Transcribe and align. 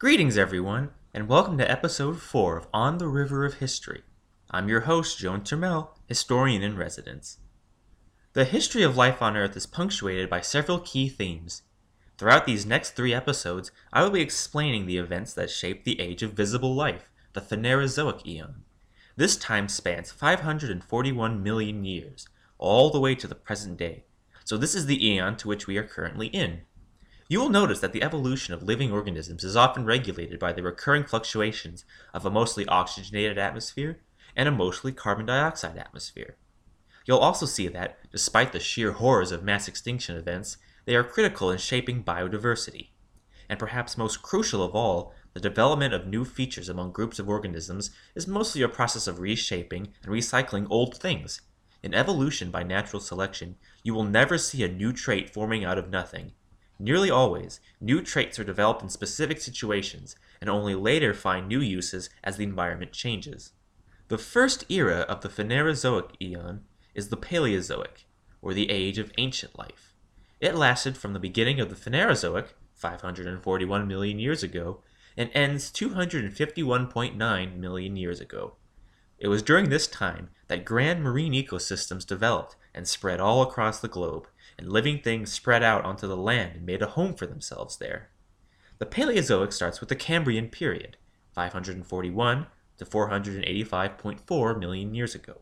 Greetings, 0.00 0.38
everyone, 0.38 0.90
and 1.12 1.26
welcome 1.26 1.58
to 1.58 1.68
episode 1.68 2.22
4 2.22 2.56
of 2.56 2.68
On 2.72 2.98
the 2.98 3.08
River 3.08 3.44
of 3.44 3.54
History. 3.54 4.02
I'm 4.48 4.68
your 4.68 4.82
host, 4.82 5.18
Joan 5.18 5.40
Termel, 5.40 5.88
historian 6.06 6.62
in 6.62 6.76
residence. 6.76 7.38
The 8.32 8.44
history 8.44 8.84
of 8.84 8.96
life 8.96 9.20
on 9.20 9.36
Earth 9.36 9.56
is 9.56 9.66
punctuated 9.66 10.30
by 10.30 10.40
several 10.40 10.78
key 10.78 11.08
themes. 11.08 11.62
Throughout 12.16 12.46
these 12.46 12.64
next 12.64 12.92
three 12.92 13.12
episodes, 13.12 13.72
I 13.92 14.04
will 14.04 14.12
be 14.12 14.20
explaining 14.20 14.86
the 14.86 14.98
events 14.98 15.34
that 15.34 15.50
shaped 15.50 15.84
the 15.84 15.98
age 15.98 16.22
of 16.22 16.32
visible 16.32 16.76
life, 16.76 17.10
the 17.32 17.40
Phanerozoic 17.40 18.24
Eon. 18.24 18.62
This 19.16 19.36
time 19.36 19.66
spans 19.66 20.12
541 20.12 21.42
million 21.42 21.84
years, 21.84 22.28
all 22.56 22.90
the 22.90 23.00
way 23.00 23.16
to 23.16 23.26
the 23.26 23.34
present 23.34 23.76
day, 23.76 24.04
so 24.44 24.56
this 24.56 24.76
is 24.76 24.86
the 24.86 25.04
eon 25.04 25.36
to 25.38 25.48
which 25.48 25.66
we 25.66 25.76
are 25.76 25.82
currently 25.82 26.28
in. 26.28 26.60
You 27.30 27.40
will 27.40 27.50
notice 27.50 27.80
that 27.80 27.92
the 27.92 28.02
evolution 28.02 28.54
of 28.54 28.62
living 28.62 28.90
organisms 28.90 29.44
is 29.44 29.54
often 29.54 29.84
regulated 29.84 30.38
by 30.38 30.54
the 30.54 30.62
recurring 30.62 31.04
fluctuations 31.04 31.84
of 32.14 32.24
a 32.24 32.30
mostly 32.30 32.66
oxygenated 32.66 33.36
atmosphere 33.36 34.00
and 34.34 34.48
a 34.48 34.52
mostly 34.52 34.92
carbon 34.92 35.26
dioxide 35.26 35.76
atmosphere. 35.76 36.36
You'll 37.04 37.18
also 37.18 37.44
see 37.44 37.68
that, 37.68 37.98
despite 38.10 38.52
the 38.52 38.60
sheer 38.60 38.92
horrors 38.92 39.30
of 39.30 39.42
mass 39.42 39.68
extinction 39.68 40.16
events, 40.16 40.56
they 40.86 40.96
are 40.96 41.04
critical 41.04 41.50
in 41.50 41.58
shaping 41.58 42.02
biodiversity. 42.02 42.88
And 43.46 43.58
perhaps 43.58 43.98
most 43.98 44.22
crucial 44.22 44.62
of 44.62 44.74
all, 44.74 45.12
the 45.34 45.40
development 45.40 45.92
of 45.92 46.06
new 46.06 46.24
features 46.24 46.70
among 46.70 46.92
groups 46.92 47.18
of 47.18 47.28
organisms 47.28 47.90
is 48.14 48.26
mostly 48.26 48.62
a 48.62 48.68
process 48.70 49.06
of 49.06 49.20
reshaping 49.20 49.88
and 50.02 50.12
recycling 50.12 50.66
old 50.70 50.96
things. 50.96 51.42
In 51.82 51.92
evolution 51.92 52.50
by 52.50 52.62
natural 52.62 53.00
selection, 53.00 53.56
you 53.82 53.92
will 53.92 54.04
never 54.04 54.38
see 54.38 54.64
a 54.64 54.68
new 54.68 54.94
trait 54.94 55.28
forming 55.28 55.64
out 55.64 55.76
of 55.76 55.90
nothing, 55.90 56.32
Nearly 56.78 57.10
always, 57.10 57.60
new 57.80 58.02
traits 58.02 58.38
are 58.38 58.44
developed 58.44 58.82
in 58.82 58.88
specific 58.88 59.40
situations 59.40 60.14
and 60.40 60.48
only 60.48 60.74
later 60.74 61.12
find 61.12 61.48
new 61.48 61.60
uses 61.60 62.08
as 62.22 62.36
the 62.36 62.44
environment 62.44 62.92
changes. 62.92 63.52
The 64.08 64.18
first 64.18 64.64
era 64.70 65.00
of 65.00 65.20
the 65.20 65.28
Phanerozoic 65.28 66.12
eon 66.22 66.64
is 66.94 67.08
the 67.08 67.16
Paleozoic, 67.16 68.06
or 68.40 68.54
the 68.54 68.70
age 68.70 68.98
of 68.98 69.12
ancient 69.18 69.58
life. 69.58 69.92
It 70.40 70.54
lasted 70.54 70.96
from 70.96 71.12
the 71.12 71.18
beginning 71.18 71.60
of 71.60 71.68
the 71.68 71.74
Phanerozoic, 71.90 72.48
541 72.74 73.88
million 73.88 74.18
years 74.18 74.42
ago, 74.44 74.80
and 75.16 75.30
ends 75.34 75.70
251.9 75.72 77.56
million 77.56 77.96
years 77.96 78.20
ago. 78.20 78.54
It 79.18 79.26
was 79.26 79.42
during 79.42 79.68
this 79.68 79.88
time 79.88 80.30
that 80.46 80.64
grand 80.64 81.02
marine 81.02 81.32
ecosystems 81.32 82.06
developed 82.06 82.54
and 82.72 82.86
spread 82.86 83.18
all 83.18 83.42
across 83.42 83.80
the 83.80 83.88
globe, 83.88 84.28
and 84.58 84.72
living 84.72 85.00
things 85.00 85.32
spread 85.32 85.62
out 85.62 85.84
onto 85.84 86.06
the 86.06 86.16
land 86.16 86.56
and 86.56 86.66
made 86.66 86.82
a 86.82 86.86
home 86.86 87.14
for 87.14 87.26
themselves 87.26 87.76
there. 87.76 88.10
The 88.78 88.86
Paleozoic 88.86 89.52
starts 89.52 89.80
with 89.80 89.88
the 89.88 89.96
Cambrian 89.96 90.48
period, 90.48 90.96
541 91.32 92.46
to 92.78 92.84
485.4 92.84 94.58
million 94.58 94.94
years 94.94 95.14
ago. 95.14 95.38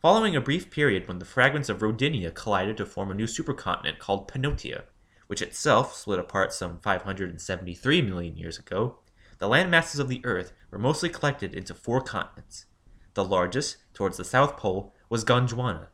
Following 0.00 0.36
a 0.36 0.40
brief 0.40 0.70
period 0.70 1.08
when 1.08 1.18
the 1.18 1.24
fragments 1.24 1.68
of 1.68 1.78
Rodinia 1.78 2.34
collided 2.34 2.76
to 2.76 2.86
form 2.86 3.10
a 3.10 3.14
new 3.14 3.26
supercontinent 3.26 3.98
called 3.98 4.28
Pannotia, 4.28 4.82
which 5.26 5.40
itself 5.40 5.96
split 5.96 6.18
apart 6.18 6.52
some 6.52 6.78
573 6.78 8.02
million 8.02 8.36
years 8.36 8.58
ago, 8.58 8.98
the 9.38 9.48
land 9.48 9.70
masses 9.70 9.98
of 9.98 10.08
the 10.08 10.20
Earth 10.24 10.52
were 10.70 10.78
mostly 10.78 11.08
collected 11.08 11.54
into 11.54 11.74
four 11.74 12.00
continents. 12.00 12.66
The 13.14 13.24
largest, 13.24 13.78
towards 13.94 14.16
the 14.16 14.24
South 14.24 14.56
Pole, 14.56 14.94
was 15.08 15.24
Gondwana, 15.24 15.86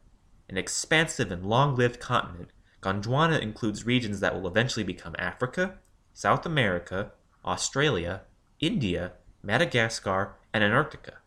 an 0.50 0.58
expansive 0.58 1.30
and 1.30 1.46
long-lived 1.46 2.00
continent, 2.00 2.50
Gondwana 2.82 3.40
includes 3.40 3.86
regions 3.86 4.18
that 4.18 4.34
will 4.34 4.48
eventually 4.48 4.82
become 4.82 5.14
Africa, 5.16 5.78
South 6.12 6.44
America, 6.44 7.12
Australia, 7.44 8.22
India, 8.58 9.12
Madagascar, 9.44 10.34
and 10.52 10.64
Antarctica. 10.64 11.18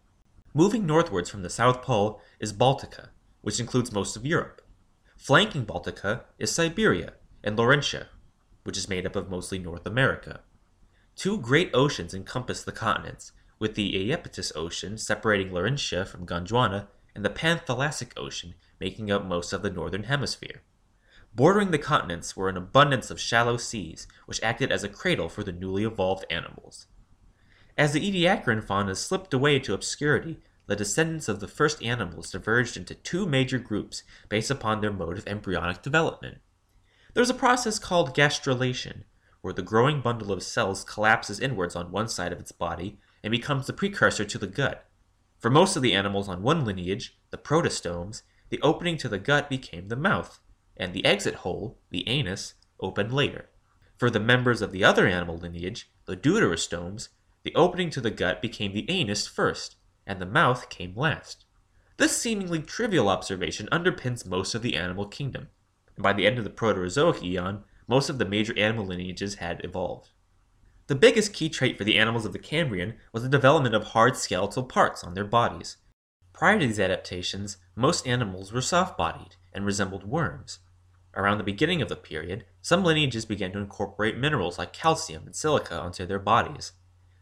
Moving 0.54 0.86
northwards 0.86 1.30
from 1.30 1.42
the 1.42 1.50
South 1.50 1.82
Pole 1.82 2.22
is 2.40 2.52
Baltica, 2.52 3.10
which 3.42 3.62
includes 3.62 3.94
most 3.94 4.18
of 4.18 4.26
Europe. 4.26 4.62
Flanking 5.18 5.66
Baltica 5.66 6.24
is 6.38 6.52
Siberia 6.52 7.14
and 7.44 7.58
Laurentia, 7.58 8.08
which 8.66 8.78
is 8.78 8.90
made 8.90 9.06
up 9.06 9.16
of 9.16 9.30
mostly 9.30 9.58
North 9.58 9.86
America. 9.86 10.42
Two 11.16 11.38
great 11.38 11.72
oceans 11.74 12.14
encompass 12.14 12.64
the 12.64 12.74
continents, 12.74 13.32
with 13.58 13.76
the 13.76 13.94
Iapetus 13.94 14.52
Ocean 14.54 14.98
separating 14.98 15.52
Laurentia 15.52 16.06
from 16.06 16.26
Gondwana 16.26 16.88
and 17.16 17.24
the 17.24 17.30
Panthalassic 17.30 18.12
Ocean 18.18 18.56
making 18.84 19.10
up 19.10 19.24
most 19.24 19.54
of 19.54 19.62
the 19.62 19.70
northern 19.70 20.04
hemisphere. 20.04 20.62
Bordering 21.34 21.72
the 21.72 21.78
continents 21.78 22.36
were 22.36 22.50
an 22.50 22.58
abundance 22.58 23.10
of 23.10 23.18
shallow 23.18 23.56
seas, 23.56 24.08
which 24.26 24.44
acted 24.44 24.74
as 24.74 24.84
a 24.84 24.90
cradle 24.90 25.30
for 25.30 25.42
the 25.42 25.54
newly 25.54 25.86
evolved 25.86 26.26
animals. 26.30 26.88
As 27.78 27.94
the 27.94 28.02
Ediacaran 28.02 28.62
fauna 28.62 28.94
slipped 28.96 29.34
away 29.34 29.58
to 29.60 29.74
obscurity, 29.74 30.42
the 30.68 30.76
descendants 30.76 31.30
of 31.30 31.40
the 31.40 31.48
first 31.48 31.82
animals 31.82 32.30
diverged 32.30 32.76
into 32.76 32.94
two 32.94 33.26
major 33.26 33.58
groups 33.58 34.04
based 34.28 34.52
upon 34.52 34.82
their 34.82 34.92
mode 34.92 35.18
of 35.18 35.28
embryonic 35.28 35.82
development. 35.82 36.40
There's 37.14 37.30
a 37.30 37.46
process 37.46 37.80
called 37.80 38.14
gastrulation, 38.14 39.04
where 39.42 39.54
the 39.54 39.62
growing 39.62 40.02
bundle 40.02 40.34
of 40.34 40.44
cells 40.44 40.84
collapses 40.84 41.40
inwards 41.40 41.76
on 41.76 41.90
one 41.90 42.10
side 42.10 42.34
of 42.34 42.40
its 42.42 42.52
body 42.52 42.98
and 43.24 43.32
becomes 43.32 43.66
the 43.66 43.74
precursor 43.74 44.26
to 44.26 44.38
the 44.38 44.46
gut. 44.46 44.86
For 45.40 45.50
most 45.50 45.78
of 45.78 45.82
the 45.82 45.94
animals 45.94 46.28
on 46.28 46.44
one 46.44 46.66
lineage, 46.66 47.18
the 47.32 47.38
protostomes, 47.38 48.24
the 48.54 48.62
opening 48.62 48.98
to 48.98 49.10
the 49.10 49.18
gut 49.18 49.50
became 49.50 49.88
the 49.88 49.96
mouth, 49.96 50.40
and 50.78 50.94
the 50.94 51.04
exit 51.06 51.34
hole, 51.38 51.80
the 51.90 52.08
anus, 52.08 52.54
opened 52.80 53.12
later. 53.12 53.50
For 53.98 54.12
the 54.12 54.20
members 54.20 54.62
of 54.62 54.72
the 54.72 54.84
other 54.84 55.08
animal 55.08 55.38
lineage, 55.38 55.90
the 56.06 56.16
deuterostomes, 56.16 57.10
the 57.42 57.56
opening 57.56 57.90
to 57.90 58.00
the 58.00 58.12
gut 58.12 58.44
became 58.44 58.72
the 58.72 58.88
anus 58.92 59.26
first, 59.26 59.78
and 60.06 60.22
the 60.22 60.28
mouth 60.28 60.70
came 60.70 60.96
last. 60.96 61.46
This 61.98 62.16
seemingly 62.16 62.62
trivial 62.62 63.10
observation 63.10 63.68
underpins 63.72 64.24
most 64.24 64.54
of 64.54 64.62
the 64.62 64.76
animal 64.76 65.08
kingdom, 65.08 65.48
by 65.98 66.14
the 66.14 66.28
end 66.28 66.38
of 66.38 66.44
the 66.44 66.52
Proterozoic 66.52 67.24
eon, 67.24 67.64
most 67.88 68.08
of 68.08 68.20
the 68.20 68.24
major 68.24 68.56
animal 68.56 68.86
lineages 68.86 69.36
had 69.36 69.66
evolved. 69.66 70.12
The 70.86 70.94
biggest 70.94 71.34
key 71.34 71.50
trait 71.50 71.76
for 71.76 71.86
the 71.86 71.98
animals 71.98 72.24
of 72.24 72.34
the 72.34 72.38
Cambrian 72.38 72.98
was 73.12 73.24
the 73.24 73.30
development 73.30 73.74
of 73.74 73.84
hard 73.84 74.16
skeletal 74.16 74.62
parts 74.62 75.04
on 75.04 75.16
their 75.16 75.26
bodies. 75.26 75.78
Prior 76.34 76.60
to 76.60 76.68
these 76.68 76.80
adaptations, 76.80 77.58
most 77.76 78.08
animals 78.08 78.54
were 78.54 78.62
soft-bodied 78.62 79.36
and 79.52 79.66
resembled 79.66 80.04
worms. 80.04 80.60
Around 81.16 81.38
the 81.38 81.44
beginning 81.44 81.82
of 81.82 81.90
the 81.90 81.96
period, 81.96 82.46
some 82.62 82.84
lineages 82.84 83.26
began 83.26 83.52
to 83.54 83.60
incorporate 83.60 84.18
minerals 84.18 84.58
like 84.58 84.74
calcium 84.74 85.26
and 85.26 85.36
silica 85.36 85.80
onto 85.80 86.06
their 86.06 86.20
bodies. 86.20 86.74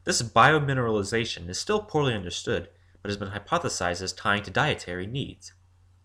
This 0.03 0.21
biomineralization 0.21 1.47
is 1.49 1.59
still 1.59 1.81
poorly 1.81 2.13
understood, 2.13 2.69
but 3.01 3.09
has 3.09 3.17
been 3.17 3.29
hypothesized 3.31 4.01
as 4.01 4.13
tying 4.13 4.43
to 4.43 4.51
dietary 4.51 5.07
needs. 5.07 5.53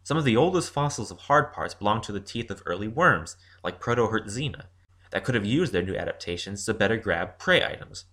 Some 0.03 0.17
of 0.17 0.25
the 0.25 0.37
oldest 0.37 0.73
fossils 0.73 1.11
of 1.11 1.21
hard 1.23 1.53
parts 1.53 1.75
belong 1.75 2.01
to 2.03 2.13
the 2.13 2.21
teeth 2.21 2.51
of 2.51 2.63
early 2.67 2.89
worms, 2.89 3.37
like 3.65 3.81
Protohertzina, 3.81 4.67
that 5.11 5.25
could 5.25 5.35
have 5.35 5.45
used 5.45 5.73
their 5.73 5.83
new 5.83 5.97
adaptations 5.97 6.65
to 6.65 6.75
better 6.75 6.97
grab 6.97 7.39
prey 7.39 7.65
items. 7.65 8.05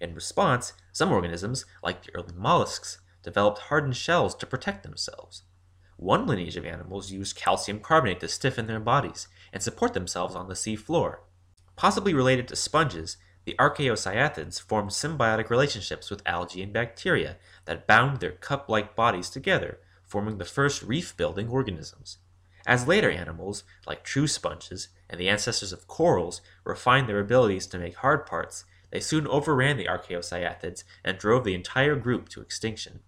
In 0.00 0.14
response, 0.14 0.72
some 0.92 1.12
organisms, 1.12 1.66
like 1.82 2.04
the 2.04 2.14
early 2.14 2.32
mollusks, 2.34 3.00
developed 3.22 3.58
hardened 3.58 3.96
shells 3.96 4.34
to 4.36 4.46
protect 4.46 4.82
themselves. 4.82 5.42
One 5.98 6.28
lineage 6.28 6.56
of 6.56 6.64
animals 6.64 7.10
used 7.10 7.34
calcium 7.34 7.80
carbonate 7.80 8.20
to 8.20 8.28
stiffen 8.28 8.68
their 8.68 8.78
bodies 8.78 9.26
and 9.52 9.60
support 9.60 9.94
themselves 9.94 10.36
on 10.36 10.46
the 10.46 10.54
sea 10.54 10.76
floor. 10.76 11.24
Possibly 11.74 12.14
related 12.14 12.46
to 12.48 12.56
sponges, 12.56 13.16
the 13.44 13.56
archaeocyathids 13.58 14.60
formed 14.60 14.90
symbiotic 14.90 15.50
relationships 15.50 16.08
with 16.08 16.22
algae 16.24 16.62
and 16.62 16.72
bacteria 16.72 17.36
that 17.64 17.88
bound 17.88 18.20
their 18.20 18.30
cup-like 18.30 18.94
bodies 18.94 19.28
together, 19.28 19.80
forming 20.04 20.38
the 20.38 20.44
first 20.44 20.84
reef-building 20.84 21.48
organisms. 21.48 22.18
As 22.64 22.86
later 22.86 23.10
animals, 23.10 23.64
like 23.84 24.04
true 24.04 24.28
sponges 24.28 24.90
and 25.10 25.20
the 25.20 25.28
ancestors 25.28 25.72
of 25.72 25.88
corals, 25.88 26.40
refined 26.62 27.08
their 27.08 27.18
abilities 27.18 27.66
to 27.66 27.78
make 27.78 27.96
hard 27.96 28.24
parts, 28.24 28.64
they 28.92 29.00
soon 29.00 29.26
overran 29.26 29.76
the 29.76 29.86
archaeocyathids 29.86 30.84
and 31.04 31.18
drove 31.18 31.42
the 31.42 31.54
entire 31.54 31.96
group 31.96 32.28
to 32.28 32.40
extinction. 32.40 33.00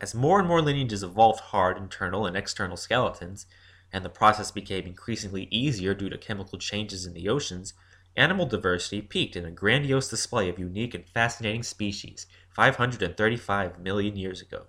As 0.00 0.14
more 0.14 0.38
and 0.38 0.48
more 0.48 0.60
lineages 0.60 1.02
evolved 1.02 1.40
hard 1.40 1.76
internal 1.76 2.26
and 2.26 2.36
external 2.36 2.76
skeletons, 2.76 3.46
and 3.92 4.04
the 4.04 4.08
process 4.08 4.50
became 4.50 4.86
increasingly 4.86 5.46
easier 5.50 5.94
due 5.94 6.08
to 6.08 6.18
chemical 6.18 6.58
changes 6.58 7.06
in 7.06 7.14
the 7.14 7.28
oceans, 7.28 7.74
animal 8.16 8.46
diversity 8.46 9.00
peaked 9.00 9.36
in 9.36 9.44
a 9.44 9.50
grandiose 9.50 10.08
display 10.08 10.48
of 10.48 10.58
unique 10.58 10.94
and 10.94 11.08
fascinating 11.08 11.62
species 11.62 12.26
535 12.50 13.78
million 13.78 14.16
years 14.16 14.42
ago. 14.42 14.66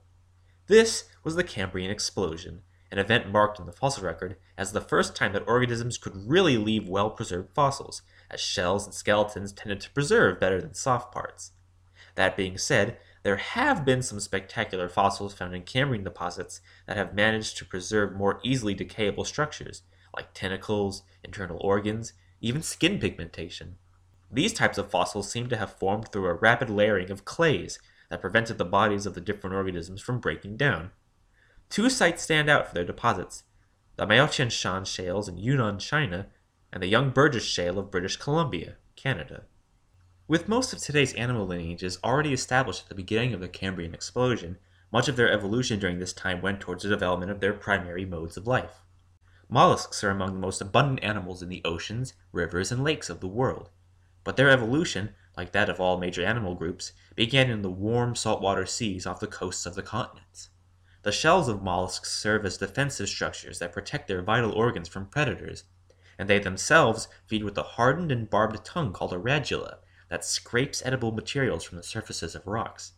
This 0.68 1.06
was 1.24 1.36
the 1.36 1.44
Cambrian 1.44 1.92
explosion, 1.92 2.62
an 2.92 3.00
event 3.00 3.32
marked 3.32 3.60
in 3.60 3.66
the 3.66 3.72
fossil 3.72 4.04
record 4.04 4.38
as 4.58 4.72
the 4.72 4.82
first 4.82 5.16
time 5.16 5.34
that 5.34 5.48
organisms 5.48 5.98
could 5.98 6.16
really 6.16 6.58
leave 6.58 6.88
well-preserved 6.88 7.54
fossils, 7.54 8.02
as 8.32 8.40
shells 8.40 8.86
and 8.86 8.94
skeletons 8.94 9.52
tended 9.52 9.82
to 9.82 9.92
preserve 9.92 10.40
better 10.40 10.62
than 10.62 10.74
soft 10.74 11.14
parts. 11.14 11.52
That 12.16 12.38
being 12.38 12.58
said, 12.58 12.98
there 13.26 13.38
have 13.38 13.84
been 13.84 14.04
some 14.04 14.20
spectacular 14.20 14.88
fossils 14.88 15.34
found 15.34 15.56
in 15.56 15.64
Cambrian 15.64 16.04
deposits 16.04 16.62
that 16.86 16.96
have 16.96 17.16
managed 17.16 17.58
to 17.58 17.66
preserve 17.66 18.16
more 18.16 18.40
easily 18.44 18.76
decayable 18.76 19.26
structures, 19.26 19.82
like 20.16 20.32
tentacles, 20.36 21.02
internal 21.24 21.58
organs, 21.60 22.14
even 22.40 22.62
skin 22.62 23.00
pigmentation. 23.00 23.78
These 24.32 24.54
types 24.54 24.78
of 24.78 24.92
fossils 24.92 25.32
seem 25.32 25.50
to 25.50 25.58
have 25.58 25.74
formed 25.74 26.10
through 26.10 26.28
a 26.28 26.36
rapid 26.36 26.70
layering 26.70 27.10
of 27.10 27.26
clays 27.26 27.80
that 28.12 28.22
prevented 28.22 28.60
the 28.60 28.64
bodies 28.64 29.08
of 29.08 29.16
the 29.16 29.22
different 29.22 29.56
organisms 29.56 30.02
from 30.02 30.20
breaking 30.20 30.58
down. 30.58 30.92
Two 31.72 31.90
sites 31.90 32.22
stand 32.22 32.48
out 32.48 32.68
for 32.68 32.76
their 32.76 32.86
deposits 32.86 33.44
the 33.96 34.06
Maotian 34.06 34.52
Shan 34.52 34.86
shales 34.86 35.28
in 35.28 35.40
Yunnan, 35.40 35.80
China, 35.80 36.28
and 36.72 36.84
the 36.84 36.88
Young 36.88 37.10
Burgess 37.10 37.46
Shale 37.46 37.80
of 37.80 37.90
British 37.90 38.18
Columbia, 38.18 38.76
Canada. 38.96 39.46
With 40.28 40.48
most 40.48 40.74
of 40.74 40.80
today's 40.80 41.14
animal 41.14 41.46
lineages 41.46 42.00
already 42.04 42.34
established 42.34 42.82
at 42.82 42.90
the 42.90 42.96
beginning 42.96 43.36
of 43.36 43.42
the 43.42 43.48
Cambrian 43.48 43.94
explosion, 43.94 44.58
much 44.92 45.08
of 45.08 45.18
their 45.18 45.32
evolution 45.32 45.78
during 45.78 46.00
this 46.00 46.14
time 46.14 46.42
went 46.42 46.60
towards 46.60 46.82
the 46.82 46.90
development 46.90 47.32
of 47.32 47.42
their 47.42 47.54
primary 47.54 48.06
modes 48.06 48.36
of 48.36 48.48
life. 48.48 48.82
Mollusks 49.50 50.04
are 50.04 50.10
among 50.10 50.34
the 50.34 50.40
most 50.40 50.62
abundant 50.62 51.04
animals 51.04 51.44
in 51.44 51.50
the 51.50 51.62
oceans, 51.64 52.16
rivers, 52.32 52.72
and 52.72 52.84
lakes 52.84 53.08
of 53.08 53.20
the 53.20 53.28
world, 53.28 53.70
but 54.24 54.36
their 54.36 54.50
evolution, 54.50 55.14
like 55.38 55.52
that 55.52 55.70
of 55.70 55.80
all 55.80 56.00
major 56.00 56.26
animal 56.26 56.56
groups, 56.56 56.94
began 57.16 57.52
in 57.52 57.62
the 57.62 57.70
warm 57.70 58.16
saltwater 58.16 58.66
seas 58.66 59.06
off 59.06 59.20
the 59.20 59.28
coasts 59.28 59.68
of 59.68 59.76
the 59.76 59.84
continents. 59.84 60.50
The 61.04 61.12
shells 61.12 61.48
of 61.48 61.62
mollusks 61.62 62.12
serve 62.12 62.48
as 62.48 62.58
defensive 62.58 63.10
structures 63.10 63.60
that 63.60 63.74
protect 63.74 64.08
their 64.08 64.24
vital 64.24 64.54
organs 64.54 64.90
from 64.90 65.06
predators, 65.06 65.66
and 66.18 66.28
they 66.28 66.40
themselves 66.40 67.08
feed 67.28 67.44
with 67.44 67.56
a 67.60 67.62
hardened 67.78 68.12
and 68.12 68.28
barbed 68.28 68.66
tongue 68.66 68.92
called 68.92 69.14
a 69.14 69.20
radula 69.20 69.78
that 70.16 70.24
scrapes 70.24 70.82
edible 70.86 71.12
materials 71.12 71.66
from 71.66 71.76
the 71.76 71.84
surfaces 71.84 72.36
of 72.36 72.48
rocks. 72.48 72.94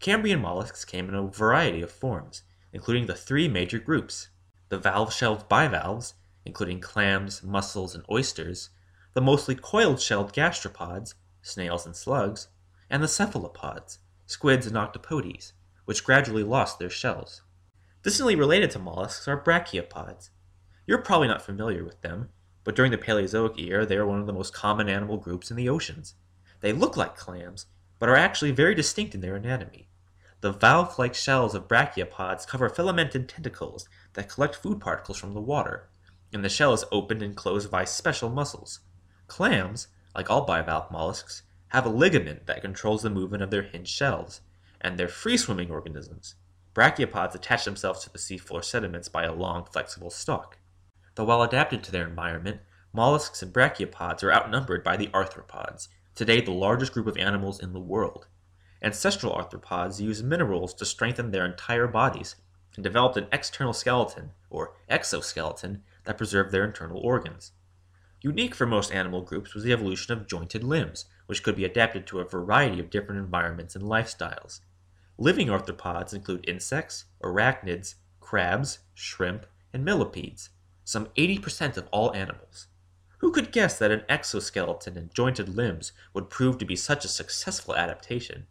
Cambrian 0.00 0.40
mollusks 0.40 0.82
came 0.82 1.06
in 1.06 1.14
a 1.14 1.26
variety 1.26 1.82
of 1.82 1.90
forms, 1.90 2.42
including 2.72 3.04
the 3.04 3.14
three 3.14 3.48
major 3.48 3.78
groups 3.78 4.28
the 4.70 4.78
valve-shelled 4.78 5.46
bivalves, 5.46 6.14
including 6.46 6.80
clams, 6.80 7.42
mussels, 7.42 7.94
and 7.94 8.02
oysters, 8.10 8.70
the 9.12 9.20
mostly 9.20 9.54
coiled-shelled 9.54 10.32
gastropods, 10.32 11.12
snails 11.42 11.84
and 11.84 11.94
slugs, 11.94 12.48
and 12.88 13.02
the 13.02 13.08
cephalopods, 13.08 13.98
squids 14.24 14.66
and 14.66 14.74
octopodes, 14.76 15.52
which 15.84 16.02
gradually 16.02 16.42
lost 16.42 16.78
their 16.78 16.88
shells. 16.88 17.42
Distantly 18.02 18.36
related 18.36 18.70
to 18.70 18.78
mollusks 18.78 19.28
are 19.28 19.44
brachiopods. 19.44 20.30
You're 20.86 21.02
probably 21.02 21.28
not 21.28 21.42
familiar 21.42 21.84
with 21.84 22.00
them, 22.00 22.30
but 22.64 22.74
during 22.74 22.90
the 22.90 22.96
Paleozoic 22.96 23.58
era 23.58 23.84
they 23.84 23.98
were 23.98 24.06
one 24.06 24.20
of 24.20 24.26
the 24.26 24.32
most 24.32 24.54
common 24.54 24.88
animal 24.88 25.18
groups 25.18 25.50
in 25.50 25.58
the 25.58 25.68
oceans. 25.68 26.14
They 26.60 26.72
look 26.72 26.96
like 26.96 27.16
clams, 27.16 27.66
but 27.98 28.08
are 28.08 28.16
actually 28.16 28.50
very 28.50 28.74
distinct 28.74 29.14
in 29.14 29.20
their 29.20 29.36
anatomy. 29.36 29.88
The 30.40 30.52
valve-like 30.52 31.14
shells 31.14 31.54
of 31.54 31.66
brachiopods 31.66 32.46
cover 32.46 32.68
filamented 32.68 33.28
tentacles 33.28 33.88
that 34.12 34.28
collect 34.28 34.54
food 34.54 34.80
particles 34.80 35.18
from 35.18 35.34
the 35.34 35.40
water, 35.40 35.88
and 36.32 36.44
the 36.44 36.48
shell 36.48 36.72
is 36.72 36.84
opened 36.92 37.22
and 37.22 37.36
closed 37.36 37.70
by 37.70 37.84
special 37.84 38.28
muscles. 38.28 38.80
Clams, 39.26 39.88
like 40.14 40.30
all 40.30 40.46
bivalve 40.46 40.90
mollusks, 40.90 41.42
have 41.68 41.84
a 41.84 41.90
ligament 41.90 42.46
that 42.46 42.62
controls 42.62 43.02
the 43.02 43.10
movement 43.10 43.42
of 43.42 43.50
their 43.50 43.62
hinged 43.62 43.88
shells, 43.88 44.40
and 44.80 44.96
they're 44.96 45.08
free-swimming 45.08 45.70
organisms. 45.70 46.36
Brachiopods 46.74 47.34
attach 47.34 47.64
themselves 47.64 48.04
to 48.04 48.12
the 48.12 48.18
seafloor 48.18 48.64
sediments 48.64 49.08
by 49.08 49.24
a 49.24 49.34
long, 49.34 49.64
flexible 49.64 50.10
stalk. 50.10 50.58
Though 51.14 51.24
well 51.24 51.42
adapted 51.42 51.82
to 51.84 51.92
their 51.92 52.06
environment, 52.06 52.60
mollusks 52.92 53.42
and 53.42 53.52
brachiopods 53.52 54.22
are 54.22 54.32
outnumbered 54.32 54.84
by 54.84 54.96
the 54.96 55.08
arthropods, 55.08 55.88
today 56.18 56.40
the 56.40 56.50
largest 56.50 56.92
group 56.92 57.06
of 57.06 57.16
animals 57.16 57.60
in 57.60 57.72
the 57.72 57.78
world. 57.78 58.26
Ancestral 58.82 59.32
arthropods 59.32 60.00
used 60.00 60.24
minerals 60.24 60.74
to 60.74 60.84
strengthen 60.84 61.30
their 61.30 61.46
entire 61.46 61.86
bodies 61.86 62.34
and 62.74 62.82
developed 62.82 63.16
an 63.16 63.28
external 63.30 63.72
skeleton, 63.72 64.32
or 64.50 64.74
exoskeleton, 64.88 65.84
that 66.02 66.18
preserved 66.18 66.50
their 66.50 66.64
internal 66.64 66.98
organs. 66.98 67.52
Unique 68.20 68.52
for 68.52 68.66
most 68.66 68.92
animal 68.92 69.22
groups 69.22 69.54
was 69.54 69.62
the 69.62 69.72
evolution 69.72 70.12
of 70.12 70.26
jointed 70.26 70.64
limbs, 70.64 71.04
which 71.26 71.44
could 71.44 71.54
be 71.54 71.64
adapted 71.64 72.04
to 72.04 72.18
a 72.18 72.28
variety 72.28 72.80
of 72.80 72.90
different 72.90 73.20
environments 73.20 73.76
and 73.76 73.84
lifestyles. 73.84 74.58
Living 75.18 75.46
arthropods 75.46 76.12
include 76.12 76.48
insects, 76.48 77.04
arachnids, 77.22 77.94
crabs, 78.18 78.80
shrimp, 78.92 79.46
and 79.72 79.84
millipedes, 79.84 80.50
some 80.82 81.06
80% 81.16 81.76
of 81.76 81.86
all 81.92 82.12
animals. 82.12 82.66
Who 83.18 83.32
could 83.32 83.52
guess 83.52 83.78
that 83.78 83.90
an 83.90 84.04
exoskeleton 84.08 84.96
and 84.96 85.12
jointed 85.12 85.48
limbs 85.48 85.92
would 86.14 86.30
prove 86.30 86.58
to 86.58 86.64
be 86.64 86.76
such 86.76 87.04
a 87.04 87.08
successful 87.08 87.74
adaptation? 87.74 88.46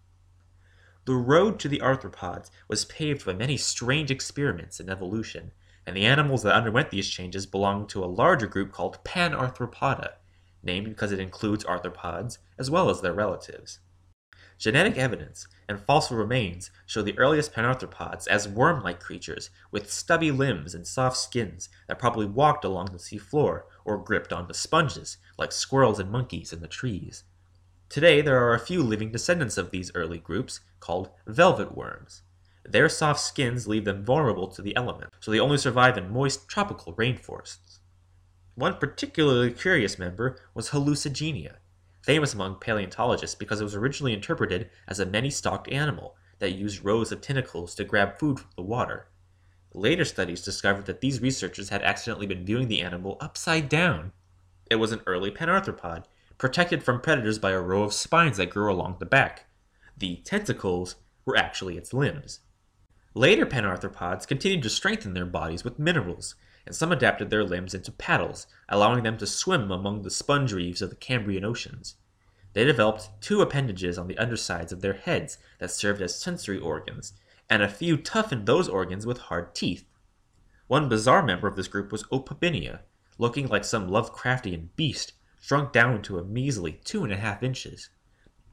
The 1.06 1.16
road 1.16 1.58
to 1.62 1.70
the 1.70 1.80
arthropods 1.80 2.50
was 2.68 2.84
paved 2.84 3.26
by 3.26 3.34
many 3.34 3.56
strange 3.56 4.12
experiments 4.12 4.82
in 4.82 4.90
evolution, 4.90 5.52
and 5.86 5.96
the 5.96 6.06
animals 6.06 6.44
that 6.44 6.54
underwent 6.54 6.90
these 6.90 7.08
changes 7.08 7.46
belonged 7.46 7.88
to 7.90 8.04
a 8.04 8.08
larger 8.08 8.48
group 8.48 8.74
called 8.74 9.02
Panarthropoda, 9.06 10.16
named 10.62 10.90
because 10.90 11.14
it 11.14 11.20
includes 11.22 11.64
arthropods 11.64 12.40
as 12.58 12.70
well 12.70 12.90
as 12.90 13.00
their 13.00 13.14
relatives. 13.14 13.80
Genetic 14.58 14.98
evidence 14.98 15.48
and 15.70 15.80
fossil 15.80 16.18
remains 16.18 16.72
show 16.88 17.04
the 17.04 17.18
earliest 17.18 17.54
panarthropods 17.54 18.28
as 18.28 18.48
worm-like 18.48 19.00
creatures 19.00 19.52
with 19.72 19.92
stubby 19.92 20.32
limbs 20.32 20.74
and 20.74 20.88
soft 20.88 21.16
skins 21.16 21.70
that 21.88 22.00
probably 22.00 22.26
walked 22.26 22.66
along 22.66 22.88
the 22.88 22.98
seafloor 22.98 23.62
or 23.88 23.98
gripped 23.98 24.34
onto 24.34 24.54
sponges 24.54 25.18
like 25.38 25.52
squirrels 25.52 25.98
and 25.98 26.12
monkeys 26.12 26.52
in 26.52 26.60
the 26.60 26.68
trees. 26.68 27.24
Today, 27.90 28.22
there 28.22 28.44
are 28.44 28.54
a 28.54 28.60
few 28.60 28.84
living 28.84 29.12
descendants 29.12 29.58
of 29.58 29.72
these 29.72 29.92
early 29.96 30.18
groups 30.18 30.60
called 30.82 31.10
velvet 31.26 31.76
worms. 31.76 32.22
Their 32.66 32.90
soft 32.90 33.22
skins 33.22 33.66
leave 33.66 33.86
them 33.86 34.04
vulnerable 34.04 34.50
to 34.50 34.62
the 34.62 34.76
elements, 34.76 35.16
so 35.22 35.32
they 35.32 35.40
only 35.40 35.58
survive 35.58 35.98
in 35.98 36.12
moist 36.12 36.50
tropical 36.50 36.94
rainforests. 36.96 37.80
One 38.56 38.76
particularly 38.76 39.52
curious 39.52 39.98
member 39.98 40.38
was 40.54 40.72
Hallucigenia, 40.72 41.58
famous 42.04 42.34
among 42.34 42.60
paleontologists 42.60 43.36
because 43.36 43.62
it 43.62 43.64
was 43.64 43.76
originally 43.76 44.14
interpreted 44.14 44.70
as 44.86 45.00
a 45.00 45.06
many-stalked 45.06 45.72
animal 45.72 46.18
that 46.40 46.52
used 46.52 46.84
rows 46.84 47.14
of 47.14 47.22
tentacles 47.22 47.74
to 47.76 47.86
grab 47.86 48.20
food 48.20 48.40
from 48.40 48.50
the 48.58 48.64
water. 48.64 49.08
Later 49.78 50.06
studies 50.06 50.42
discovered 50.42 50.88
that 50.88 51.02
these 51.02 51.22
researchers 51.22 51.70
had 51.70 51.84
accidentally 51.84 52.26
been 52.26 52.44
viewing 52.44 52.68
the 52.68 52.82
animal 52.82 53.16
upside 53.22 53.70
down. 53.70 54.12
It 54.72 54.78
was 54.78 54.92
an 54.92 55.04
early 55.06 55.30
panarthropod 55.30 56.06
protected 56.40 56.82
from 56.82 57.00
predators 57.00 57.38
by 57.38 57.52
a 57.52 57.62
row 57.62 57.84
of 57.84 57.94
spines 57.94 58.38
that 58.38 58.50
grew 58.50 58.72
along 58.74 58.98
the 58.98 59.06
back. 59.06 59.46
The 59.96 60.16
tentacles 60.26 60.96
were 61.26 61.38
actually 61.38 61.78
its 61.78 61.94
limbs. 61.94 62.40
Later 63.14 63.46
panarthropods 63.46 64.28
continued 64.28 64.64
to 64.64 64.70
strengthen 64.72 65.14
their 65.14 65.28
bodies 65.28 65.64
with 65.64 65.78
minerals, 65.78 66.34
and 66.66 66.76
some 66.76 66.92
adapted 66.92 67.30
their 67.30 67.44
limbs 67.44 67.76
into 67.76 67.92
paddles, 67.92 68.48
allowing 68.68 69.04
them 69.04 69.20
to 69.20 69.28
swim 69.28 69.70
among 69.70 70.02
the 70.02 70.10
sponge 70.10 70.54
reefs 70.54 70.82
of 70.82 70.90
the 70.90 70.96
Cambrian 70.96 71.46
oceans. 71.46 71.98
They 72.54 72.64
developed 72.64 73.10
two 73.22 73.42
appendages 73.42 74.00
on 74.00 74.08
the 74.08 74.18
undersides 74.18 74.72
of 74.72 74.82
their 74.82 74.94
heads 74.94 75.38
that 75.60 75.70
served 75.70 76.02
as 76.02 76.20
sensory 76.20 76.58
organs, 76.58 77.14
and 77.50 77.62
a 77.62 77.70
few 77.70 77.98
toughened 77.98 78.46
those 78.46 78.68
organs 78.68 79.06
with 79.06 79.18
hard 79.18 79.56
teeth. 79.56 79.86
One 80.68 80.90
bizarre 80.90 81.24
member 81.24 81.48
of 81.48 81.56
this 81.56 81.68
group 81.68 81.92
was 81.92 82.04
Opabinia, 82.12 82.82
looking 83.18 83.48
like 83.48 83.64
some 83.64 83.90
Lovecraftian 83.90 84.70
beast 84.76 85.14
shrunk 85.40 85.72
down 85.72 86.02
to 86.04 86.20
a 86.20 86.24
measly 86.24 86.82
two 86.84 87.04
and 87.04 87.14
a 87.14 87.18
half 87.18 87.42
inches. 87.42 87.90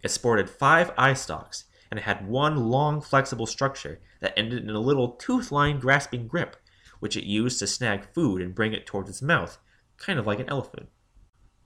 It 0.03 0.11
sported 0.11 0.49
five 0.49 0.93
eye 0.97 1.15
stalks 1.15 1.65
and 1.91 2.01
had 2.01 2.29
one 2.29 2.57
long 2.57 3.01
flexible 3.01 3.47
structure 3.47 4.01
that 4.21 4.39
ended 4.39 4.63
in 4.63 4.71
a 4.71 4.81
little 4.81 5.13
tooth-lined 5.13 5.81
grasping 5.81 6.29
grip, 6.29 6.57
which 7.01 7.17
it 7.17 7.25
used 7.25 7.59
to 7.59 7.67
snag 7.67 8.07
food 8.15 8.41
and 8.41 8.55
bring 8.55 8.73
it 8.73 8.87
towards 8.87 9.11
its 9.11 9.23
mouth, 9.23 9.59
kind 9.97 10.19
of 10.19 10.27
like 10.27 10.41
an 10.41 10.49
elephant. 10.49 10.89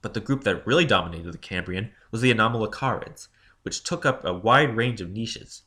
But 0.00 0.14
the 0.14 0.20
group 0.20 0.44
that 0.44 0.66
really 0.66 0.84
dominated 0.84 1.32
the 1.32 1.38
Cambrian 1.38 1.92
was 2.10 2.20
the 2.20 2.32
Anomalocarids, 2.32 3.28
which 3.62 3.82
took 3.82 4.06
up 4.06 4.24
a 4.24 4.32
wide 4.32 4.76
range 4.76 5.00
of 5.00 5.10
niches. 5.10 5.62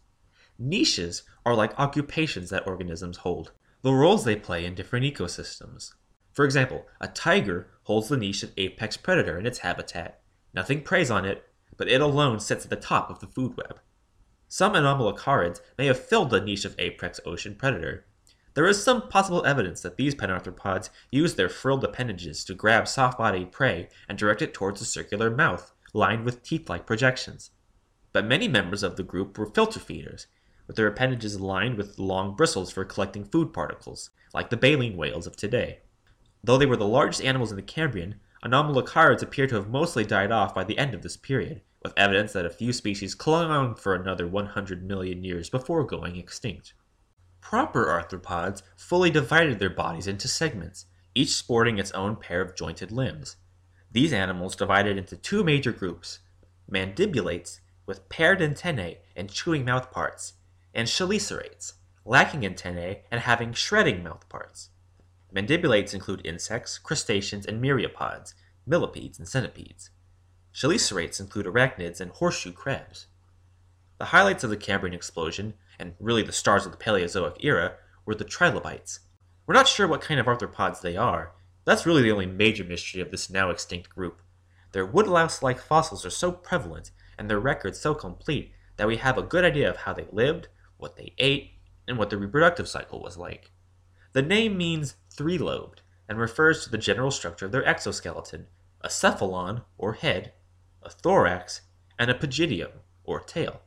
Niches 0.57 1.23
are 1.45 1.55
like 1.55 1.79
occupations 1.79 2.49
that 2.49 2.67
organisms 2.67 3.17
hold, 3.17 3.51
the 3.81 3.93
roles 3.93 4.25
they 4.25 4.35
play 4.35 4.65
in 4.65 4.75
different 4.75 5.05
ecosystems. 5.05 5.93
For 6.33 6.45
example, 6.45 6.85
a 6.99 7.07
tiger 7.07 7.67
holds 7.83 8.09
the 8.09 8.17
niche 8.17 8.43
of 8.43 8.51
apex 8.57 8.95
predator 8.95 9.37
in 9.37 9.45
its 9.45 9.59
habitat. 9.59 10.21
Nothing 10.53 10.81
preys 10.81 11.11
on 11.11 11.25
it, 11.25 11.45
but 11.77 11.87
it 11.87 12.01
alone 12.01 12.39
sits 12.39 12.65
at 12.65 12.69
the 12.69 12.75
top 12.75 13.09
of 13.09 13.19
the 13.19 13.27
food 13.27 13.57
web. 13.57 13.79
Some 14.47 14.73
anomalocarids 14.73 15.61
may 15.77 15.87
have 15.87 15.99
filled 15.99 16.29
the 16.29 16.41
niche 16.41 16.65
of 16.65 16.75
apex 16.77 17.19
ocean 17.25 17.55
predator. 17.55 18.05
There 18.53 18.67
is 18.67 18.83
some 18.83 19.07
possible 19.07 19.45
evidence 19.45 19.81
that 19.81 19.95
these 19.95 20.13
panarthropods 20.13 20.89
used 21.09 21.37
their 21.37 21.49
frilled 21.49 21.85
appendages 21.85 22.43
to 22.45 22.53
grab 22.53 22.87
soft-bodied 22.87 23.51
prey 23.51 23.87
and 24.09 24.17
direct 24.17 24.41
it 24.41 24.53
towards 24.53 24.81
a 24.81 24.85
circular 24.85 25.29
mouth, 25.29 25.73
lined 25.93 26.25
with 26.25 26.43
teeth-like 26.43 26.85
projections. 26.85 27.51
But 28.11 28.25
many 28.25 28.49
members 28.49 28.83
of 28.83 28.97
the 28.97 29.03
group 29.03 29.37
were 29.37 29.45
filter 29.45 29.79
feeders, 29.79 30.27
with 30.71 30.77
their 30.77 30.87
appendages 30.87 31.37
lined 31.37 31.75
with 31.75 31.99
long 31.99 32.33
bristles 32.33 32.71
for 32.71 32.85
collecting 32.85 33.25
food 33.25 33.51
particles, 33.51 34.09
like 34.33 34.49
the 34.49 34.55
baleen 34.55 34.95
whales 34.95 35.27
of 35.27 35.35
today. 35.35 35.79
Though 36.41 36.57
they 36.57 36.65
were 36.65 36.77
the 36.77 36.87
largest 36.87 37.21
animals 37.21 37.51
in 37.51 37.57
the 37.57 37.61
Cambrian, 37.61 38.21
anomalocarids 38.41 39.21
appear 39.21 39.47
to 39.47 39.55
have 39.55 39.67
mostly 39.67 40.05
died 40.05 40.31
off 40.31 40.55
by 40.55 40.63
the 40.63 40.77
end 40.77 40.93
of 40.93 41.01
this 41.01 41.17
period, 41.17 41.59
with 41.83 41.91
evidence 41.97 42.31
that 42.31 42.45
a 42.45 42.49
few 42.49 42.71
species 42.71 43.15
clung 43.15 43.51
on 43.51 43.75
for 43.75 43.93
another 43.93 44.25
100 44.25 44.87
million 44.87 45.25
years 45.25 45.49
before 45.49 45.83
going 45.83 46.15
extinct. 46.15 46.73
Proper 47.41 47.87
arthropods 47.87 48.61
fully 48.77 49.09
divided 49.09 49.59
their 49.59 49.69
bodies 49.69 50.07
into 50.07 50.29
segments, 50.29 50.85
each 51.13 51.35
sporting 51.35 51.79
its 51.79 51.91
own 51.91 52.15
pair 52.15 52.39
of 52.39 52.55
jointed 52.55 52.93
limbs. 52.93 53.35
These 53.91 54.13
animals 54.13 54.55
divided 54.55 54.97
into 54.97 55.17
two 55.17 55.43
major 55.43 55.73
groups, 55.73 56.19
mandibulates 56.71 57.59
with 57.85 58.07
paired 58.07 58.41
antennae 58.41 58.99
and 59.17 59.29
chewing 59.29 59.65
mouthparts, 59.65 60.31
and 60.73 60.87
chelicerates, 60.87 61.73
lacking 62.05 62.45
antennae 62.45 63.03
and 63.11 63.21
having 63.21 63.53
shredding 63.53 64.03
mouthparts. 64.03 64.69
Mandibulates 65.33 65.93
include 65.93 66.25
insects, 66.25 66.77
crustaceans, 66.77 67.45
and 67.45 67.63
myriapods, 67.63 68.33
millipedes, 68.65 69.17
and 69.17 69.27
centipedes. 69.27 69.89
Chelicerates 70.53 71.19
include 71.19 71.45
arachnids 71.45 72.01
and 72.01 72.11
horseshoe 72.11 72.51
crabs. 72.51 73.07
The 73.97 74.05
highlights 74.05 74.43
of 74.43 74.49
the 74.49 74.57
Cambrian 74.57 74.93
explosion, 74.93 75.53
and 75.79 75.93
really 75.99 76.23
the 76.23 76.31
stars 76.31 76.65
of 76.65 76.71
the 76.71 76.77
Paleozoic 76.77 77.37
era, 77.39 77.75
were 78.05 78.15
the 78.15 78.23
trilobites. 78.23 78.99
We're 79.45 79.53
not 79.53 79.67
sure 79.67 79.87
what 79.87 80.01
kind 80.01 80.19
of 80.19 80.25
arthropods 80.25 80.81
they 80.81 80.97
are. 80.97 81.33
That's 81.65 81.85
really 81.85 82.01
the 82.01 82.11
only 82.11 82.25
major 82.25 82.63
mystery 82.63 83.01
of 83.01 83.11
this 83.11 83.29
now 83.29 83.49
extinct 83.49 83.89
group. 83.89 84.21
Their 84.71 84.85
woodlouse 84.85 85.41
like 85.41 85.59
fossils 85.59 86.05
are 86.05 86.09
so 86.09 86.31
prevalent 86.31 86.91
and 87.17 87.29
their 87.29 87.39
records 87.39 87.79
so 87.79 87.93
complete 87.93 88.53
that 88.77 88.87
we 88.87 88.97
have 88.97 89.17
a 89.17 89.23
good 89.23 89.45
idea 89.45 89.69
of 89.69 89.77
how 89.77 89.93
they 89.93 90.07
lived, 90.11 90.47
what 90.81 90.97
they 90.97 91.13
ate, 91.17 91.51
and 91.87 91.97
what 91.97 92.09
their 92.09 92.19
reproductive 92.19 92.67
cycle 92.67 93.01
was 93.01 93.17
like. 93.17 93.51
The 94.13 94.21
name 94.21 94.57
means 94.57 94.95
three 95.09 95.37
lobed 95.37 95.81
and 96.09 96.19
refers 96.19 96.63
to 96.63 96.69
the 96.69 96.77
general 96.77 97.11
structure 97.11 97.45
of 97.45 97.51
their 97.51 97.65
exoskeleton 97.65 98.47
a 98.83 98.89
cephalon, 98.89 99.63
or 99.77 99.93
head, 99.93 100.33
a 100.81 100.89
thorax, 100.89 101.61
and 101.99 102.09
a 102.09 102.15
pygidium, 102.15 102.71
or 103.03 103.19
tail. 103.19 103.61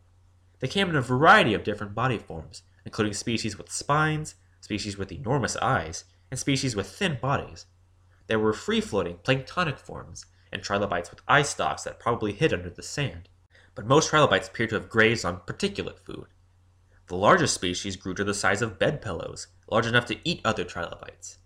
They 0.58 0.66
came 0.66 0.90
in 0.90 0.96
a 0.96 1.00
variety 1.00 1.54
of 1.54 1.62
different 1.62 1.94
body 1.94 2.18
forms, 2.18 2.62
including 2.84 3.14
species 3.14 3.56
with 3.56 3.70
spines, 3.70 4.34
species 4.60 4.98
with 4.98 5.12
enormous 5.12 5.56
eyes, 5.58 6.04
and 6.30 6.40
species 6.40 6.74
with 6.74 6.88
thin 6.88 7.18
bodies. 7.22 7.66
There 8.26 8.40
were 8.40 8.52
free 8.52 8.80
floating 8.80 9.18
planktonic 9.18 9.78
forms, 9.78 10.26
and 10.50 10.62
trilobites 10.62 11.10
with 11.10 11.20
eye 11.28 11.42
stalks 11.42 11.84
that 11.84 12.00
probably 12.00 12.32
hid 12.32 12.52
under 12.52 12.70
the 12.70 12.82
sand, 12.82 13.28
but 13.74 13.86
most 13.86 14.08
trilobites 14.10 14.48
appear 14.48 14.66
to 14.68 14.76
have 14.76 14.88
grazed 14.88 15.24
on 15.24 15.40
particulate 15.40 15.98
food. 15.98 16.26
The 17.08 17.16
largest 17.16 17.54
species 17.54 17.96
grew 17.96 18.14
to 18.14 18.24
the 18.24 18.32
size 18.32 18.62
of 18.62 18.78
bed 18.78 19.02
pillows, 19.02 19.48
large 19.70 19.86
enough 19.86 20.06
to 20.06 20.18
eat 20.24 20.40
other 20.44 20.64
trilobites. 20.64 21.38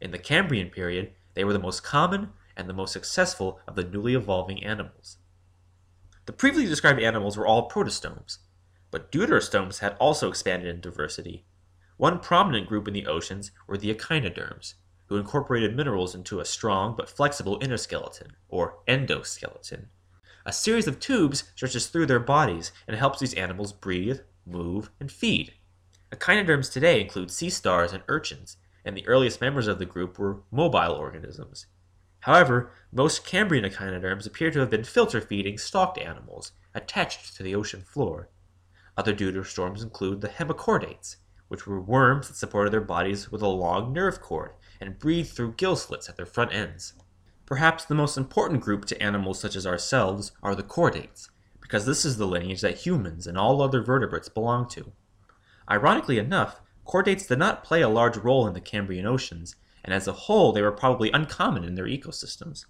In 0.00 0.10
the 0.10 0.18
Cambrian 0.18 0.70
period, 0.70 1.12
they 1.34 1.44
were 1.44 1.52
the 1.52 1.58
most 1.58 1.82
common 1.82 2.32
and 2.56 2.68
the 2.68 2.74
most 2.74 2.92
successful 2.92 3.60
of 3.66 3.74
the 3.74 3.84
newly 3.84 4.14
evolving 4.14 4.64
animals. 4.64 5.18
The 6.26 6.32
previously 6.32 6.68
described 6.68 7.00
animals 7.00 7.36
were 7.36 7.46
all 7.46 7.68
protostomes, 7.68 8.38
but 8.90 9.12
deuterostomes 9.12 9.80
had 9.80 9.96
also 10.00 10.28
expanded 10.28 10.68
in 10.68 10.80
diversity. 10.80 11.44
One 11.96 12.18
prominent 12.18 12.66
group 12.66 12.88
in 12.88 12.94
the 12.94 13.06
oceans 13.06 13.50
were 13.66 13.76
the 13.76 13.90
echinoderms, 13.90 14.76
who 15.06 15.16
incorporated 15.16 15.76
minerals 15.76 16.14
into 16.14 16.40
a 16.40 16.44
strong 16.44 16.94
but 16.96 17.10
flexible 17.10 17.58
inner 17.60 17.76
skeleton, 17.76 18.36
or 18.48 18.78
endoskeleton. 18.88 19.86
A 20.46 20.52
series 20.52 20.86
of 20.86 20.98
tubes 20.98 21.44
stretches 21.54 21.88
through 21.88 22.06
their 22.06 22.20
bodies 22.20 22.72
and 22.86 22.96
helps 22.96 23.20
these 23.20 23.34
animals 23.34 23.72
breathe, 23.72 24.20
move, 24.46 24.90
and 25.00 25.10
feed. 25.10 25.54
Echinoderms 26.12 26.68
today 26.68 27.00
include 27.00 27.30
sea 27.30 27.50
stars 27.50 27.92
and 27.92 28.02
urchins, 28.08 28.56
and 28.84 28.96
the 28.96 29.06
earliest 29.06 29.40
members 29.40 29.66
of 29.66 29.78
the 29.78 29.86
group 29.86 30.18
were 30.18 30.42
mobile 30.50 30.92
organisms. 30.92 31.66
However, 32.20 32.70
most 32.92 33.26
Cambrian 33.26 33.64
echinoderms 33.64 34.26
appear 34.26 34.50
to 34.50 34.60
have 34.60 34.70
been 34.70 34.84
filter 34.84 35.20
feeding 35.20 35.58
stalked 35.58 35.98
animals 35.98 36.52
attached 36.74 37.36
to 37.36 37.42
the 37.42 37.54
ocean 37.54 37.82
floor. 37.82 38.30
Other 38.96 39.12
deuterostomes 39.12 39.82
include 39.82 40.20
the 40.20 40.28
hemichordates, 40.28 41.16
which 41.48 41.66
were 41.66 41.80
worms 41.80 42.28
that 42.28 42.36
supported 42.36 42.72
their 42.72 42.80
bodies 42.80 43.30
with 43.30 43.42
a 43.42 43.48
long 43.48 43.92
nerve 43.92 44.20
cord 44.20 44.52
and 44.80 44.98
breathed 44.98 45.30
through 45.30 45.54
gill 45.54 45.76
slits 45.76 46.08
at 46.08 46.16
their 46.16 46.26
front 46.26 46.54
ends. 46.54 46.94
Perhaps 47.46 47.84
the 47.84 47.94
most 47.94 48.16
important 48.16 48.60
group 48.60 48.86
to 48.86 49.02
animals 49.02 49.38
such 49.38 49.54
as 49.54 49.66
ourselves 49.66 50.32
are 50.42 50.54
the 50.54 50.62
chordates, 50.62 51.28
because 51.64 51.86
this 51.86 52.04
is 52.04 52.18
the 52.18 52.26
lineage 52.26 52.60
that 52.60 52.76
humans 52.76 53.26
and 53.26 53.38
all 53.38 53.62
other 53.62 53.80
vertebrates 53.80 54.28
belong 54.28 54.68
to. 54.68 54.92
Ironically 55.70 56.18
enough, 56.18 56.60
chordates 56.86 57.26
did 57.26 57.38
not 57.38 57.64
play 57.64 57.80
a 57.80 57.88
large 57.88 58.18
role 58.18 58.46
in 58.46 58.52
the 58.52 58.60
Cambrian 58.60 59.06
oceans, 59.06 59.56
and 59.82 59.94
as 59.94 60.06
a 60.06 60.12
whole 60.12 60.52
they 60.52 60.60
were 60.60 60.70
probably 60.70 61.10
uncommon 61.10 61.64
in 61.64 61.74
their 61.74 61.86
ecosystems. 61.86 62.66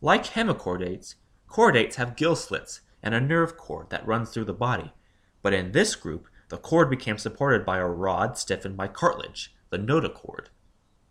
Like 0.00 0.26
hemichordates, 0.26 1.16
chordates 1.50 1.96
have 1.96 2.14
gill 2.14 2.36
slits 2.36 2.82
and 3.02 3.14
a 3.14 3.20
nerve 3.20 3.56
cord 3.56 3.90
that 3.90 4.06
runs 4.06 4.30
through 4.30 4.44
the 4.44 4.54
body, 4.54 4.92
but 5.42 5.52
in 5.52 5.72
this 5.72 5.96
group, 5.96 6.28
the 6.48 6.56
cord 6.56 6.88
became 6.88 7.18
supported 7.18 7.66
by 7.66 7.78
a 7.78 7.86
rod 7.86 8.38
stiffened 8.38 8.76
by 8.76 8.86
cartilage, 8.86 9.52
the 9.70 9.78
notochord. 9.78 10.46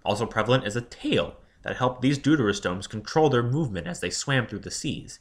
Also 0.06 0.26
prevalent 0.26 0.66
is 0.66 0.78
a 0.78 0.82
tail 0.82 1.36
that 1.64 1.76
helped 1.76 2.02
these 2.02 2.18
deuterostomes 2.18 2.88
control 2.88 3.30
their 3.30 3.44
movement 3.44 3.88
as 3.88 4.00
they 4.00 4.10
swam 4.10 4.48
through 4.48 4.60
the 4.60 4.72
seas. 4.72 5.20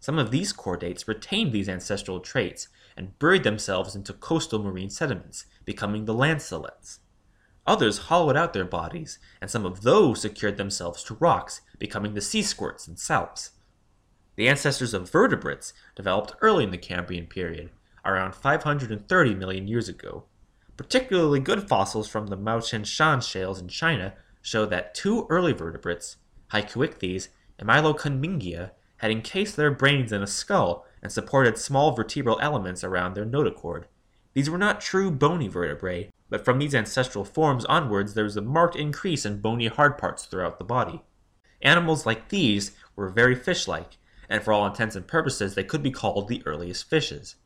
Some 0.00 0.18
of 0.18 0.30
these 0.30 0.52
chordates 0.52 1.08
retained 1.08 1.52
these 1.52 1.68
ancestral 1.68 2.20
traits 2.20 2.68
and 2.96 3.18
buried 3.18 3.44
themselves 3.44 3.94
into 3.94 4.12
coastal 4.12 4.62
marine 4.62 4.90
sediments, 4.90 5.46
becoming 5.64 6.04
the 6.04 6.14
lancelets. 6.14 7.00
Others 7.66 7.98
hollowed 7.98 8.36
out 8.36 8.54
their 8.54 8.64
bodies, 8.64 9.18
and 9.40 9.50
some 9.50 9.66
of 9.66 9.82
those 9.82 10.22
secured 10.22 10.56
themselves 10.56 11.02
to 11.04 11.14
rocks, 11.14 11.60
becoming 11.78 12.14
the 12.14 12.20
sea 12.20 12.42
squirts 12.42 12.88
and 12.88 12.98
salps. 12.98 13.50
The 14.36 14.48
ancestors 14.48 14.94
of 14.94 15.10
vertebrates 15.10 15.72
developed 15.94 16.34
early 16.40 16.64
in 16.64 16.70
the 16.70 16.78
Cambrian 16.78 17.26
period, 17.26 17.70
around 18.04 18.34
530 18.34 19.34
million 19.34 19.66
years 19.66 19.88
ago. 19.88 20.24
Particularly 20.76 21.40
good 21.40 21.68
fossils 21.68 22.08
from 22.08 22.28
the 22.28 22.36
Maotianshan 22.36 23.22
shales 23.22 23.60
in 23.60 23.68
China 23.68 24.14
show 24.40 24.64
that 24.64 24.94
two 24.94 25.26
early 25.28 25.52
vertebrates, 25.52 26.16
Haikouichthys 26.52 27.28
and 27.58 27.68
Myllokunmingia, 27.68 28.70
had 28.98 29.10
encased 29.10 29.56
their 29.56 29.70
brains 29.70 30.12
in 30.12 30.22
a 30.22 30.26
skull 30.26 30.86
and 31.02 31.10
supported 31.10 31.58
small 31.58 31.92
vertebral 31.92 32.38
elements 32.40 32.84
around 32.84 33.14
their 33.14 33.26
notochord. 33.26 33.84
These 34.34 34.50
were 34.50 34.58
not 34.58 34.80
true 34.80 35.10
bony 35.10 35.48
vertebrae, 35.48 36.10
but 36.30 36.44
from 36.44 36.58
these 36.58 36.74
ancestral 36.74 37.24
forms 37.24 37.64
onwards 37.64 38.14
there 38.14 38.24
was 38.24 38.36
a 38.36 38.42
marked 38.42 38.76
increase 38.76 39.24
in 39.24 39.40
bony 39.40 39.66
hard 39.66 39.98
parts 39.98 40.26
throughout 40.26 40.58
the 40.58 40.64
body. 40.64 41.02
Animals 41.62 42.06
like 42.06 42.28
these 42.28 42.72
were 42.94 43.08
very 43.08 43.34
fish-like, 43.34 43.96
and 44.28 44.42
for 44.42 44.52
all 44.52 44.66
intents 44.66 44.94
and 44.94 45.06
purposes 45.06 45.54
they 45.54 45.64
could 45.64 45.82
be 45.82 45.90
called 45.90 46.28
the 46.28 46.42
earliest 46.46 46.88
fishes. 46.88 47.36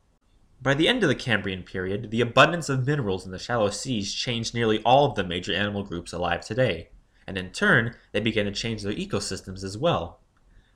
By 0.61 0.75
the 0.75 0.87
end 0.89 1.03
of 1.03 1.09
the 1.09 1.15
Cambrian 1.15 1.63
period, 1.65 2.11
the 2.11 2.21
abundance 2.21 2.69
of 2.69 2.87
minerals 2.87 3.25
in 3.27 3.33
the 3.33 3.39
shallow 3.39 3.71
seas 3.71 4.15
changed 4.15 4.55
nearly 4.55 4.83
all 4.85 5.07
of 5.07 5.17
the 5.17 5.25
major 5.25 5.53
animal 5.53 5.83
groups 5.83 6.13
alive 6.13 6.43
today, 6.43 6.91
and 7.27 7.37
in 7.37 7.51
turn, 7.51 7.97
they 8.13 8.21
began 8.21 8.45
to 8.45 8.53
change 8.53 8.83
their 8.83 8.93
ecosystems 8.93 9.65
as 9.65 9.77
well. 9.77 10.21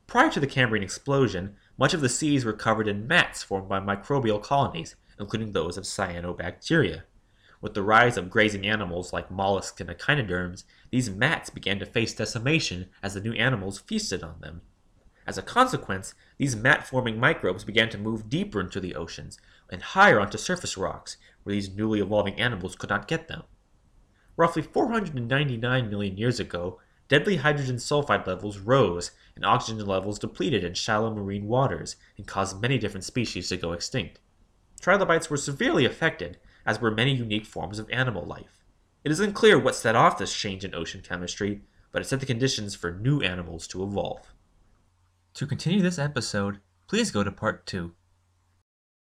Prior 0.07 0.31
to 0.31 0.39
the 0.39 0.47
Cambrian 0.47 0.85
explosion, 0.85 1.57
much 1.77 1.93
of 1.93 2.01
the 2.01 2.09
seas 2.09 2.45
were 2.45 2.53
covered 2.53 2.87
in 2.87 3.09
mats 3.09 3.43
formed 3.43 3.69
by 3.69 3.81
microbial 3.81 4.41
colonies, 4.41 4.95
including 5.19 5.53
those 5.53 5.77
of 5.77 5.85
cyanobacteria. 5.85 7.03
With 7.61 7.75
the 7.75 7.83
rise 7.83 8.17
of 8.17 8.31
grazing 8.31 8.67
animals 8.67 9.13
like 9.13 9.31
mollusks 9.31 9.81
and 9.81 9.91
echinoderms, 9.91 10.65
these 10.91 11.11
mats 11.11 11.51
began 11.51 11.81
to 11.81 11.87
face 11.87 12.15
decimation 12.15 12.89
as 13.03 13.15
the 13.15 13.21
new 13.21 13.33
animals 13.33 13.81
feasted 13.81 14.23
on 14.23 14.41
them. 14.41 14.61
As 15.27 15.37
a 15.39 15.43
consequence, 15.43 16.15
these 16.39 16.55
mat-forming 16.55 17.19
microbes 17.19 17.65
began 17.65 17.89
to 17.89 17.99
move 17.99 18.29
deeper 18.29 18.61
into 18.61 18.79
the 18.79 18.95
oceans 18.95 19.41
and 19.69 19.83
higher 19.83 20.21
onto 20.21 20.39
surface 20.39 20.77
rocks, 20.77 21.17
where 21.43 21.55
these 21.55 21.75
newly 21.75 22.01
evolving 22.01 22.39
animals 22.39 22.77
could 22.77 22.91
not 22.91 23.09
get 23.09 23.27
them. 23.27 23.43
Roughly 24.37 24.63
499 24.63 25.91
million 25.91 26.17
years 26.17 26.39
ago, 26.39 26.79
deadly 27.09 27.37
hydrogen 27.37 27.77
sulfide 27.77 28.27
levels 28.27 28.59
rose 28.59 29.13
and 29.35 29.45
oxygen 29.45 29.87
levels 29.87 30.19
depleted 30.19 30.65
in 30.65 30.75
shallow 30.75 31.15
marine 31.15 31.47
waters 31.47 31.97
and 32.17 32.27
caused 32.27 32.61
many 32.61 32.79
different 32.79 33.05
species 33.05 33.49
to 33.49 33.57
go 33.57 33.73
extinct. 33.73 34.21
Trilobites 34.81 35.31
were 35.31 35.37
severely 35.37 35.85
affected, 35.85 36.39
as 36.65 36.81
were 36.81 36.91
many 36.91 37.15
unique 37.15 37.47
forms 37.47 37.79
of 37.79 37.89
animal 37.91 38.25
life. 38.25 38.65
It 39.05 39.13
is 39.13 39.21
unclear 39.21 39.59
what 39.59 39.77
set 39.77 39.95
off 39.95 40.19
this 40.19 40.35
change 40.35 40.65
in 40.65 40.75
ocean 40.75 41.03
chemistry, 41.07 41.63
but 41.93 42.03
it 42.03 42.07
set 42.07 42.21
the 42.21 42.27
conditions 42.27 42.75
for 42.75 42.93
new 42.93 43.21
animals 43.21 43.67
to 43.69 43.83
evolve. 43.83 44.33
To 45.35 45.47
continue 45.47 45.83
this 45.83 45.99
episode, 45.99 46.61
please 46.89 47.11
go 47.11 47.23
to 47.23 47.31
part 47.31 47.67
2. 47.67 47.93